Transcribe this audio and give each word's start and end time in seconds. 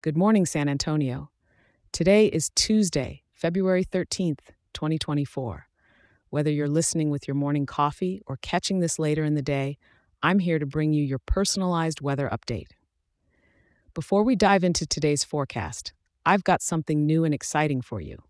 Good 0.00 0.16
morning, 0.16 0.46
San 0.46 0.68
Antonio. 0.68 1.32
Today 1.90 2.26
is 2.26 2.52
Tuesday, 2.54 3.24
February 3.34 3.84
13th, 3.84 4.38
2024. 4.72 5.66
Whether 6.30 6.52
you're 6.52 6.68
listening 6.68 7.10
with 7.10 7.26
your 7.26 7.34
morning 7.34 7.66
coffee 7.66 8.22
or 8.24 8.36
catching 8.36 8.78
this 8.78 9.00
later 9.00 9.24
in 9.24 9.34
the 9.34 9.42
day, 9.42 9.76
I'm 10.22 10.38
here 10.38 10.60
to 10.60 10.66
bring 10.66 10.92
you 10.92 11.02
your 11.02 11.18
personalized 11.18 12.00
weather 12.00 12.30
update. 12.32 12.68
Before 13.92 14.22
we 14.22 14.36
dive 14.36 14.62
into 14.62 14.86
today's 14.86 15.24
forecast, 15.24 15.92
I've 16.24 16.44
got 16.44 16.62
something 16.62 17.04
new 17.04 17.24
and 17.24 17.34
exciting 17.34 17.80
for 17.80 18.00
you. 18.00 18.22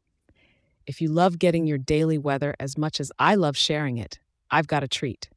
If 0.87 1.03
you 1.03 1.11
love 1.11 1.39
getting 1.39 1.67
your 1.67 1.77
daily 1.77 2.17
weather 2.17 2.55
as 2.59 2.79
much 2.79 2.99
as 2.99 3.13
I 3.19 3.35
love 3.35 3.59
sharing 3.59 3.99
it, 3.99 4.21
I've 4.51 4.69
got 4.69 4.85
a 4.85 4.89
treat. 4.89 5.29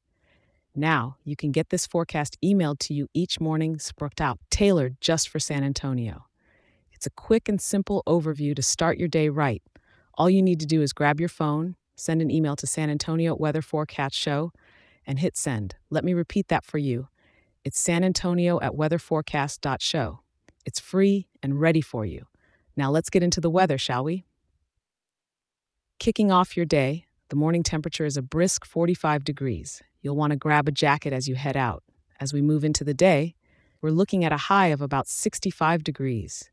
Now, 0.75 1.17
you 1.23 1.35
can 1.35 1.51
get 1.51 1.69
this 1.69 1.85
forecast 1.85 2.38
emailed 2.43 2.79
to 2.79 2.93
you 2.93 3.07
each 3.13 3.39
morning, 3.41 3.77
sprucked 3.77 4.21
out, 4.21 4.39
tailored 4.49 4.95
just 5.01 5.27
for 5.27 5.39
San 5.39 5.63
Antonio. 5.63 6.27
It's 6.93 7.05
a 7.05 7.11
quick 7.11 7.49
and 7.49 7.59
simple 7.59 8.03
overview 8.07 8.55
to 8.55 8.62
start 8.62 8.98
your 8.98 9.09
day 9.09 9.27
right. 9.27 9.62
All 10.17 10.29
you 10.29 10.41
need 10.41 10.59
to 10.62 10.65
do 10.65 10.81
is 10.81 10.93
grab 10.93 11.20
your 11.20 11.29
phone, 11.29 11.76
send 11.95 12.21
an 12.21 12.31
email 12.31 12.55
to 12.55 12.67
San 12.67 12.89
Antonio 12.89 13.35
Weather 13.35 13.62
Forecast 13.62 14.15
Show, 14.15 14.52
and 15.05 15.20
hit 15.20 15.35
send. 15.35 15.76
Let 15.89 16.05
me 16.05 16.13
repeat 16.13 16.48
that 16.48 16.63
for 16.63 16.77
you. 16.77 17.09
It's 17.65 17.79
San 17.79 18.03
Antonio 18.03 18.59
at 18.62 18.73
weatherforecast.show. 18.73 20.20
It's 20.65 20.79
free 20.79 21.27
and 21.43 21.59
ready 21.59 21.81
for 21.81 22.05
you. 22.05 22.27
Now 22.77 22.91
let's 22.91 23.09
get 23.09 23.23
into 23.23 23.41
the 23.41 23.49
weather, 23.49 23.77
shall 23.77 24.03
we? 24.03 24.26
Kicking 25.99 26.31
off 26.31 26.55
your 26.55 26.65
day, 26.65 27.05
the 27.31 27.38
morning 27.38 27.63
temperature 27.63 28.03
is 28.03 28.17
a 28.17 28.21
brisk 28.21 28.66
45 28.66 29.23
degrees. 29.23 29.81
You'll 30.02 30.17
want 30.17 30.31
to 30.31 30.35
grab 30.38 30.67
a 30.67 30.71
jacket 30.71 31.13
as 31.13 31.30
you 31.30 31.35
head 31.35 31.55
out. 31.55 31.81
As 32.20 32.34
we 32.34 32.41
move 32.41 32.66
into 32.66 32.84
the 32.84 32.94
day, 32.94 33.35
we're 33.81 33.90
looking 33.90 34.26
at 34.26 34.34
a 34.34 34.48
high 34.52 34.67
of 34.67 34.81
about 34.81 35.07
65 35.07 35.81
degrees. 35.81 36.52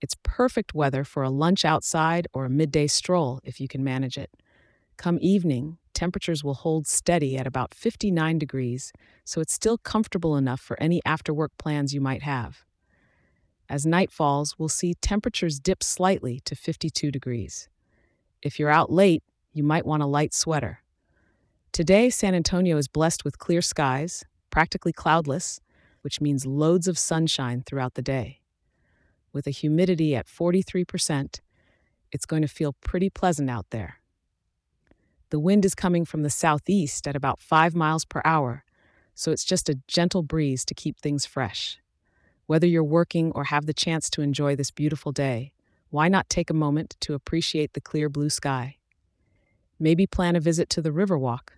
It's 0.00 0.14
perfect 0.22 0.74
weather 0.74 1.02
for 1.02 1.24
a 1.24 1.28
lunch 1.28 1.64
outside 1.64 2.28
or 2.32 2.44
a 2.44 2.50
midday 2.50 2.86
stroll 2.86 3.40
if 3.42 3.60
you 3.60 3.66
can 3.66 3.82
manage 3.82 4.16
it. 4.16 4.30
Come 4.96 5.18
evening, 5.20 5.78
temperatures 5.92 6.44
will 6.44 6.54
hold 6.54 6.86
steady 6.86 7.36
at 7.36 7.48
about 7.48 7.74
59 7.74 8.38
degrees, 8.38 8.92
so 9.24 9.40
it's 9.40 9.52
still 9.52 9.76
comfortable 9.76 10.36
enough 10.36 10.60
for 10.60 10.80
any 10.80 11.02
after 11.04 11.34
work 11.34 11.50
plans 11.58 11.92
you 11.92 12.00
might 12.00 12.22
have. 12.22 12.62
As 13.68 13.84
night 13.84 14.12
falls, 14.12 14.56
we'll 14.56 14.68
see 14.68 14.94
temperatures 14.94 15.58
dip 15.58 15.82
slightly 15.82 16.38
to 16.44 16.54
52 16.54 17.10
degrees. 17.10 17.68
If 18.40 18.60
you're 18.60 18.70
out 18.70 18.92
late, 18.92 19.24
you 19.52 19.62
might 19.62 19.86
want 19.86 20.02
a 20.02 20.06
light 20.06 20.32
sweater. 20.34 20.82
Today, 21.72 22.10
San 22.10 22.34
Antonio 22.34 22.76
is 22.76 22.88
blessed 22.88 23.24
with 23.24 23.38
clear 23.38 23.62
skies, 23.62 24.24
practically 24.50 24.92
cloudless, 24.92 25.60
which 26.02 26.20
means 26.20 26.46
loads 26.46 26.88
of 26.88 26.98
sunshine 26.98 27.62
throughout 27.64 27.94
the 27.94 28.02
day. 28.02 28.40
With 29.32 29.46
a 29.46 29.50
humidity 29.50 30.14
at 30.14 30.26
43%, 30.26 31.40
it's 32.10 32.26
going 32.26 32.42
to 32.42 32.48
feel 32.48 32.74
pretty 32.84 33.08
pleasant 33.08 33.48
out 33.48 33.66
there. 33.70 34.00
The 35.30 35.40
wind 35.40 35.64
is 35.64 35.74
coming 35.74 36.04
from 36.04 36.22
the 36.22 36.30
southeast 36.30 37.08
at 37.08 37.16
about 37.16 37.40
5 37.40 37.74
miles 37.74 38.04
per 38.04 38.20
hour, 38.24 38.64
so 39.14 39.32
it's 39.32 39.44
just 39.44 39.70
a 39.70 39.78
gentle 39.88 40.22
breeze 40.22 40.64
to 40.66 40.74
keep 40.74 40.98
things 40.98 41.24
fresh. 41.24 41.78
Whether 42.46 42.66
you're 42.66 42.84
working 42.84 43.32
or 43.32 43.44
have 43.44 43.64
the 43.64 43.72
chance 43.72 44.10
to 44.10 44.20
enjoy 44.20 44.56
this 44.56 44.70
beautiful 44.70 45.12
day, 45.12 45.52
why 45.88 46.08
not 46.08 46.28
take 46.28 46.50
a 46.50 46.54
moment 46.54 46.96
to 47.00 47.14
appreciate 47.14 47.72
the 47.72 47.80
clear 47.80 48.10
blue 48.10 48.28
sky? 48.28 48.76
Maybe 49.82 50.06
plan 50.06 50.36
a 50.36 50.40
visit 50.40 50.68
to 50.70 50.80
the 50.80 50.92
Riverwalk 50.92 51.48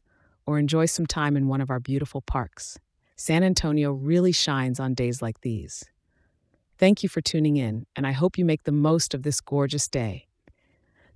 or 0.46 0.58
enjoy 0.58 0.86
some 0.86 1.04
time 1.04 1.36
in 1.36 1.46
one 1.46 1.60
of 1.60 1.68
our 1.68 1.78
beautiful 1.78 2.22
parks. 2.22 2.78
San 3.16 3.44
Antonio 3.44 3.92
really 3.92 4.32
shines 4.32 4.80
on 4.80 4.94
days 4.94 5.20
like 5.20 5.42
these. 5.42 5.84
Thank 6.78 7.02
you 7.02 7.10
for 7.10 7.20
tuning 7.20 7.58
in, 7.58 7.84
and 7.94 8.06
I 8.06 8.12
hope 8.12 8.38
you 8.38 8.46
make 8.46 8.62
the 8.62 8.72
most 8.72 9.12
of 9.12 9.24
this 9.24 9.42
gorgeous 9.42 9.88
day. 9.88 10.28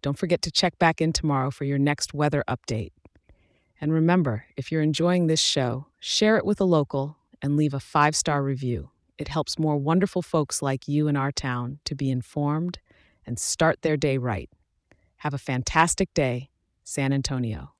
Don't 0.02 0.18
forget 0.18 0.42
to 0.42 0.50
check 0.50 0.78
back 0.78 1.00
in 1.00 1.14
tomorrow 1.14 1.50
for 1.50 1.64
your 1.64 1.78
next 1.78 2.12
weather 2.12 2.44
update. 2.46 2.92
And 3.80 3.90
remember, 3.90 4.44
if 4.58 4.70
you're 4.70 4.82
enjoying 4.82 5.28
this 5.28 5.40
show, 5.40 5.86
share 5.98 6.36
it 6.36 6.44
with 6.44 6.60
a 6.60 6.64
local 6.64 7.16
and 7.40 7.56
leave 7.56 7.72
a 7.72 7.80
five 7.80 8.16
star 8.16 8.42
review. 8.42 8.90
It 9.16 9.28
helps 9.28 9.58
more 9.58 9.78
wonderful 9.78 10.20
folks 10.20 10.60
like 10.60 10.86
you 10.86 11.08
in 11.08 11.16
our 11.16 11.32
town 11.32 11.78
to 11.86 11.94
be 11.94 12.10
informed 12.10 12.80
and 13.24 13.38
start 13.38 13.80
their 13.80 13.96
day 13.96 14.18
right. 14.18 14.50
Have 15.16 15.32
a 15.32 15.38
fantastic 15.38 16.12
day, 16.12 16.50
San 16.90 17.12
Antonio. 17.12 17.74